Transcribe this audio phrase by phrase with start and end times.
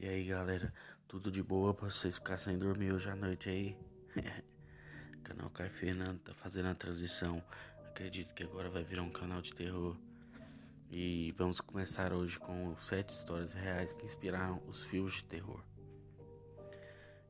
[0.00, 0.72] E aí galera,
[1.08, 3.76] tudo de boa pra vocês ficarem sem dormir hoje à noite aí?
[5.24, 7.42] canal Caio Fernando tá fazendo a transição.
[7.84, 9.96] Acredito que agora vai virar um canal de terror.
[10.88, 15.64] E vamos começar hoje com sete histórias reais que inspiraram os filmes de terror.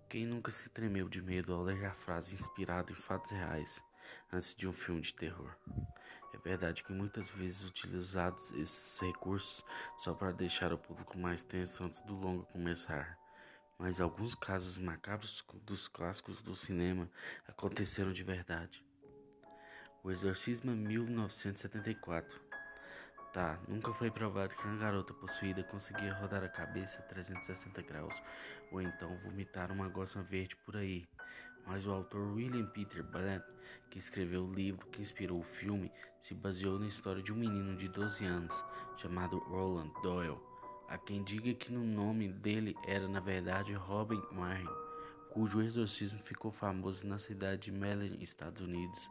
[0.07, 3.83] Quem nunca se tremeu de medo ao ler a frase inspirada em fatos reais
[4.33, 5.55] antes de um filme de terror?
[6.33, 9.65] É verdade que muitas vezes utilizados esses recursos
[9.97, 13.19] só para deixar o público mais tenso antes do longo começar.
[13.79, 17.11] Mas alguns casos macabros dos clássicos do cinema
[17.47, 18.85] aconteceram de verdade.
[20.03, 22.49] O Exorcismo 1974
[23.33, 28.23] Tá, nunca foi provado que uma garota possuída conseguia rodar a cabeça 360 graus
[28.73, 31.07] ou então vomitar uma gosma verde por aí.
[31.69, 33.43] Mas o autor William Peter Blunt,
[33.91, 37.77] que escreveu o livro que inspirou o filme, se baseou na história de um menino
[37.77, 38.65] de 12 anos
[38.97, 40.41] chamado Roland Doyle.
[40.89, 44.89] Há quem diga que no nome dele era na verdade Robin Martin
[45.31, 49.11] cujo exorcismo ficou famoso na cidade de Maryland, Estados Unidos.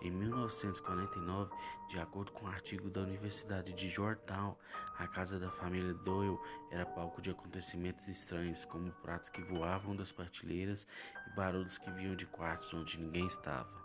[0.00, 1.50] Em 1949,
[1.88, 4.54] de acordo com um artigo da Universidade de Georgetown,
[4.98, 6.38] a casa da família Doyle
[6.70, 10.86] era palco de acontecimentos estranhos, como pratos que voavam das partilheiras
[11.26, 13.82] e barulhos que vinham de quartos onde ninguém estava.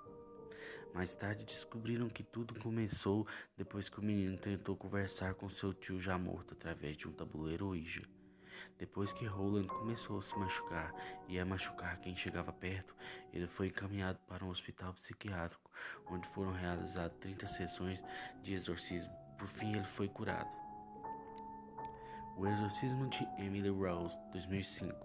[0.94, 6.02] Mais tarde descobriram que tudo começou depois que o menino tentou conversar com seu tio
[6.02, 8.19] já morto através de um tabuleiro Ouija.
[8.78, 10.94] Depois que Roland começou a se machucar
[11.28, 12.96] e a machucar quem chegava perto,
[13.34, 15.70] ele foi encaminhado para um hospital psiquiátrico,
[16.08, 18.04] onde foram realizadas 30 sessões
[18.42, 19.14] de exorcismo.
[19.38, 20.50] Por fim, ele foi curado.
[22.38, 24.96] O Exorcismo de Emily Rose, 2005.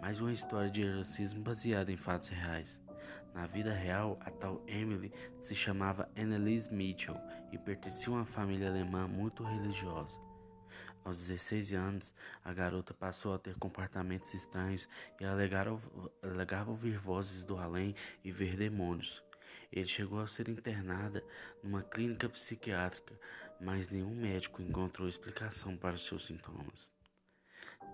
[0.00, 2.80] Mais uma história de exorcismo baseada em fatos reais.
[3.34, 7.16] Na vida real, a tal Emily se chamava Anneliese Mitchell
[7.52, 10.25] e pertencia a uma família alemã muito religiosa.
[11.06, 12.12] Aos 16 anos,
[12.44, 14.88] a garota passou a ter comportamentos estranhos
[15.20, 17.94] e alegava ouvir vozes do além
[18.24, 19.22] e ver demônios.
[19.70, 21.22] Ele chegou a ser internada
[21.62, 23.16] numa clínica psiquiátrica,
[23.60, 26.95] mas nenhum médico encontrou explicação para seus sintomas.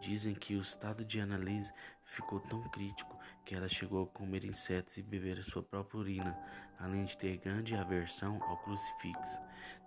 [0.03, 1.73] Dizem que o estado de Annalise
[2.05, 6.37] ficou tão crítico que ela chegou a comer insetos e beber a sua própria urina,
[6.77, 9.39] além de ter grande aversão ao crucifixo.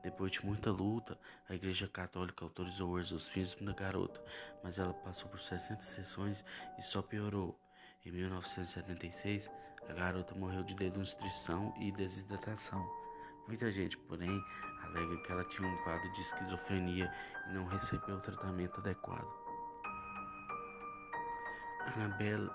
[0.01, 4.23] Depois de muita luta, a Igreja Católica autorizou o exorcismo da garota,
[4.63, 6.45] mas ela passou por 60 sessões
[6.79, 7.59] e só piorou.
[8.05, 9.51] Em 1976,
[9.89, 12.89] a garota morreu de desnutrição e desidratação.
[13.49, 14.41] Muita gente, porém,
[14.81, 17.13] alega que ela tinha um quadro de esquizofrenia
[17.49, 19.44] e não recebeu o tratamento adequado.
[21.85, 22.49] Annabelle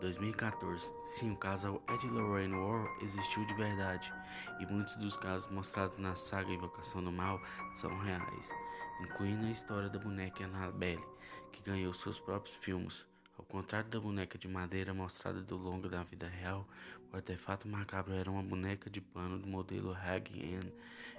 [0.00, 0.88] 2014.
[1.04, 4.12] Sim, o casal Ed Lorraine Warren existiu de verdade,
[4.58, 7.40] e muitos dos casos mostrados na saga Invocação do Mal
[7.80, 8.50] são reais,
[9.00, 11.04] incluindo a história da boneca Annabelle,
[11.52, 13.06] que ganhou seus próprios filmes.
[13.38, 16.66] Ao contrário da boneca de madeira mostrada do longo da vida real,
[17.12, 20.72] o artefato macabro era uma boneca de pano do modelo Hag Ann.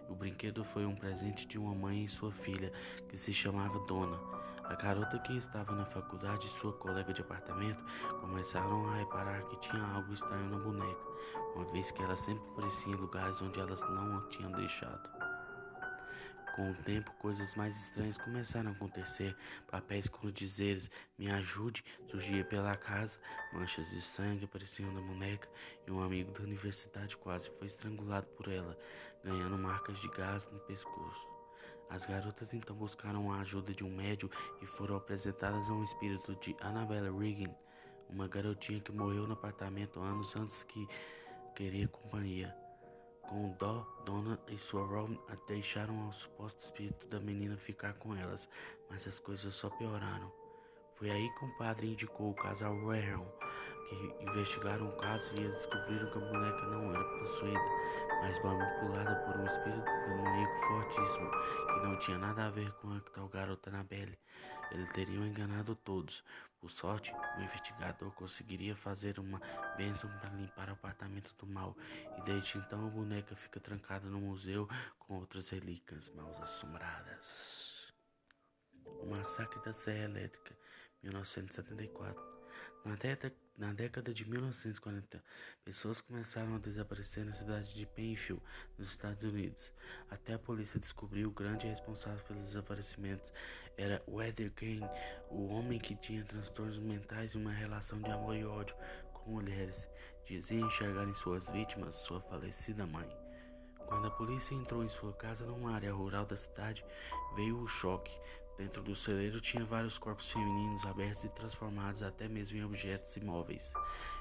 [0.09, 2.73] O brinquedo foi um presente de uma mãe e sua filha,
[3.07, 4.19] que se chamava Dona.
[4.69, 7.81] A garota que estava na faculdade e sua colega de apartamento
[8.19, 11.01] começaram a reparar que tinha algo estranho na boneca,
[11.55, 15.09] uma vez que ela sempre aparecia em lugares onde elas não a tinham deixado.
[16.57, 19.37] Com o tempo, coisas mais estranhas começaram a acontecer.
[19.69, 23.19] Papéis com os dizeres me ajude surgia pela casa,
[23.53, 25.47] manchas de sangue apareciam na boneca
[25.85, 28.77] e um amigo da universidade quase foi estrangulado por ela,
[29.23, 31.36] ganhando marcas de gás no pescoço.
[31.89, 34.29] As garotas então buscaram a ajuda de um médium
[34.61, 37.53] e foram apresentadas a um espírito de Annabella Regan,
[38.09, 40.87] uma garotinha que morreu no apartamento anos antes que
[41.55, 42.55] queria companhia.
[43.21, 48.47] Com dó, Dona e sua Robin deixaram ao suposto espírito da menina ficar com elas,
[48.89, 50.46] mas as coisas só pioraram.
[50.97, 53.23] Foi aí que o padre indicou o casal Warren,
[53.87, 57.59] que investigaram o caso e descobriram que a boneca não era possuída,
[58.21, 62.99] mas manipulada por um espírito demoníaco fortíssimo, que não tinha nada a ver com a
[63.13, 64.17] tal garota Annabelle.
[64.71, 66.23] Eles teriam enganado todos.
[66.59, 69.39] Por sorte, o investigador conseguiria fazer uma
[69.77, 71.77] bênção para limpar o apartamento do mal,
[72.17, 74.67] e desde então a boneca fica trancada no museu
[74.97, 77.93] com outras relíquias mal assombradas.
[78.83, 80.57] O massacre da Serra Elétrica
[81.03, 82.37] 1974.
[82.85, 85.23] Na, década, na década de 1940,
[85.65, 88.41] pessoas começaram a desaparecer na cidade de Penfield,
[88.77, 89.73] nos Estados Unidos.
[90.09, 93.31] Até a polícia descobriu o grande responsável pelos desaparecimentos
[93.77, 94.89] era Weather Kane,
[95.29, 98.75] o homem que tinha transtornos mentais e uma relação de amor e ódio
[99.13, 99.87] com mulheres.
[100.25, 103.07] Dizia enxergar em suas vítimas sua falecida mãe.
[103.85, 106.83] Quando a polícia entrou em sua casa numa área rural da cidade,
[107.35, 108.11] veio o choque.
[108.57, 113.71] Dentro do celeiro tinha vários corpos femininos abertos e transformados até mesmo em objetos imóveis.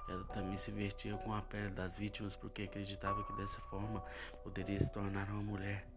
[0.09, 4.05] Ela também se vestia com a pele das vítimas porque acreditava que dessa forma
[4.43, 5.89] poderia se tornar uma mulher.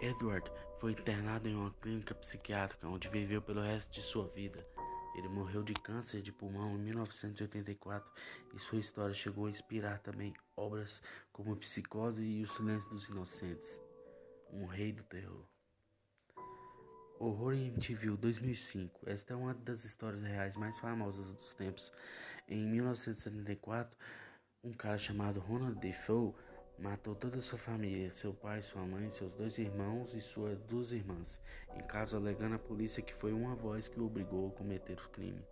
[0.00, 0.50] Edward
[0.80, 4.66] foi internado em uma clínica psiquiátrica onde viveu pelo resto de sua vida.
[5.14, 8.10] Ele morreu de câncer de pulmão em 1984
[8.54, 13.80] e sua história chegou a inspirar também obras como Psicose e O Silêncio dos Inocentes.
[14.50, 15.44] Um rei do terror.
[17.22, 19.02] Horror MTV 2005.
[19.04, 21.92] Esta é uma das histórias reais mais famosas dos tempos.
[22.48, 23.94] Em 1974,
[24.64, 26.32] um cara chamado Ronald Defoe
[26.78, 31.38] Matou toda sua família, seu pai, sua mãe, seus dois irmãos e suas duas irmãs,
[31.76, 35.10] em caso alegando à polícia que foi uma voz que o obrigou a cometer o
[35.10, 35.44] crime.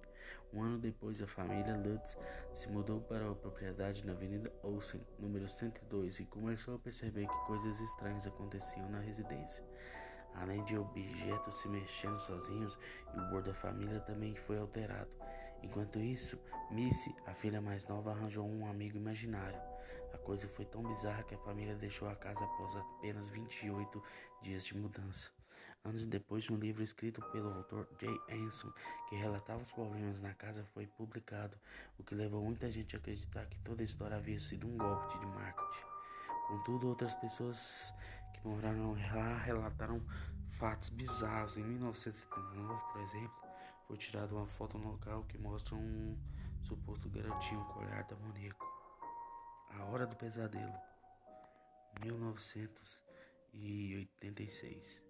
[0.55, 2.17] Um ano depois, a família Lutz
[2.55, 7.47] se mudou para a propriedade na Avenida Olsen, número 102, e começou a perceber que
[7.47, 9.62] coisas estranhas aconteciam na residência.
[10.40, 12.79] Além de objetos se mexendo sozinhos,
[13.12, 15.11] o humor da família também foi alterado.
[15.62, 16.38] Enquanto isso,
[16.70, 19.61] Missy, a filha mais nova, arranjou um amigo imaginário.
[20.12, 24.02] A coisa foi tão bizarra que a família deixou a casa após apenas 28
[24.40, 25.31] dias de mudança.
[25.85, 28.73] Anos depois, um livro escrito pelo autor Jay Anson,
[29.08, 31.56] que relatava os problemas na casa, foi publicado,
[31.99, 35.19] o que levou muita gente a acreditar que toda a história havia sido um golpe
[35.19, 35.87] de marketing.
[36.49, 37.93] Contudo, outras pessoas
[38.38, 40.00] que moraram lá relataram
[40.58, 41.56] fatos bizarros.
[41.56, 43.43] Em 1979, por exemplo,
[43.87, 46.17] foi tirada uma foto no local que mostra um
[46.62, 48.64] suposto garotinho com olhar demoníaco.
[49.70, 50.75] A Hora do Pesadelo,
[52.02, 55.02] 1986.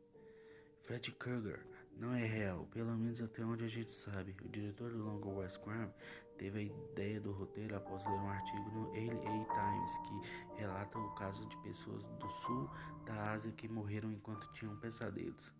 [0.83, 1.67] Fred Krueger
[1.97, 4.37] não é real, pelo menos até onde a gente sabe.
[4.43, 5.93] O diretor do longa West Crime
[6.39, 10.23] teve a ideia do roteiro após ler um artigo no LA Times que
[10.61, 12.71] relata o caso de pessoas do sul
[13.19, 15.53] da Ásia que morreram enquanto tinham pesadelos.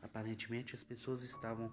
[0.00, 1.70] Aparentemente as pessoas estavam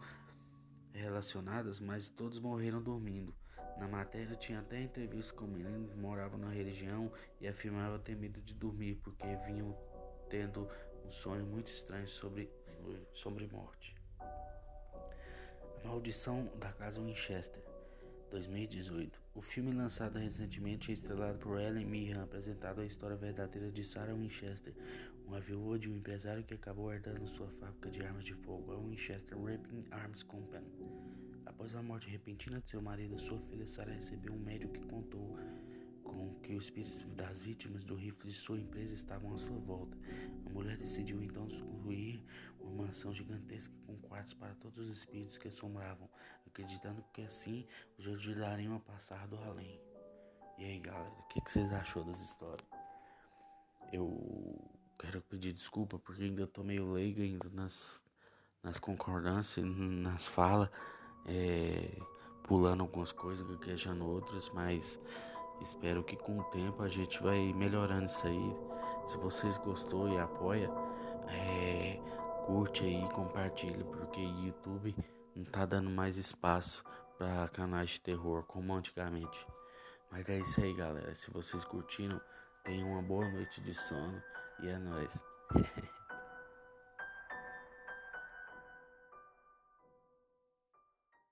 [0.92, 3.34] relacionadas, mas todos morreram dormindo.
[3.78, 7.10] Na matéria tinha até entrevista com meninos que moravam na região
[7.40, 9.74] e afirmava ter medo de dormir porque vinham
[10.30, 10.68] tendo
[11.06, 12.52] um sonho muito estranho sobre,
[13.14, 13.96] sobre morte.
[14.20, 17.64] A Maldição da Casa Winchester
[18.30, 19.20] 2018.
[19.34, 24.14] O filme lançado recentemente é estrelado por Ellen Mirren, apresentado a história verdadeira de Sarah
[24.14, 24.74] Winchester,
[25.26, 28.78] uma viúva de um empresário que acabou herdando sua fábrica de armas de fogo, a
[28.78, 30.68] Winchester Raping Arms Company.
[31.46, 35.38] Após a morte repentina de seu marido, sua filha Sarah recebeu um médico que contou
[36.10, 39.98] com que os espíritos das vítimas do rifle de sua empresa estavam à sua volta.
[40.46, 42.26] A mulher decidiu então construir
[42.60, 46.10] uma mansão gigantesca com quartos para todos os espíritos que assombravam,
[46.48, 47.66] acreditando que assim
[47.98, 49.80] os ajudariam a passar do além.
[50.58, 52.68] E aí, galera, o que, que vocês achou das histórias?
[53.94, 54.60] Eu
[54.98, 58.04] quero pedir desculpa porque ainda tô meio leigo ainda nas,
[58.62, 60.70] nas concordâncias, nas falas,
[61.26, 61.98] é,
[62.44, 65.00] pulando algumas coisas, gaguejando outras, mas
[65.62, 68.56] Espero que com o tempo a gente vai melhorando isso aí.
[69.06, 70.70] Se vocês gostou e apoia,
[71.28, 72.00] é,
[72.46, 74.96] curte aí, compartilha, porque YouTube
[75.36, 76.84] não tá dando mais espaço
[77.18, 79.46] para canais de terror como antigamente.
[80.12, 81.14] Mas é isso aí, galera.
[81.14, 82.20] Se vocês curtiram,
[82.64, 84.22] tenham uma boa noite de sono
[84.62, 85.24] e é nóis.